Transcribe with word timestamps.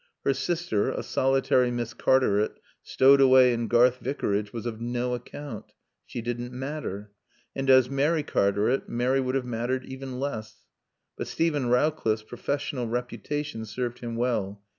Her 0.25 0.33
sister, 0.33 0.89
a 0.89 1.03
solitary 1.03 1.69
Miss 1.69 1.93
Cartaret, 1.93 2.59
stowed 2.81 3.21
away 3.21 3.53
in 3.53 3.67
Garth 3.67 3.99
Vicarage, 3.99 4.51
was 4.51 4.65
of 4.65 4.81
no 4.81 5.13
account. 5.13 5.73
She 6.07 6.23
didn't 6.23 6.51
matter. 6.51 7.11
And 7.55 7.69
as 7.69 7.87
Mary 7.87 8.23
Cartaret 8.23 8.89
Mary 8.89 9.19
would 9.21 9.35
have 9.35 9.45
mattered 9.45 9.85
even 9.85 10.19
less. 10.19 10.65
But 11.17 11.27
Steven 11.27 11.67
Rowcliffe's 11.67 12.23
professional 12.23 12.87
reputation 12.87 13.63
served 13.65 13.99
him 13.99 14.15
well. 14.15 14.63